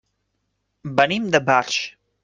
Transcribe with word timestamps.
Venim 1.01 1.31
de 1.37 1.45
Barx. 1.51 1.81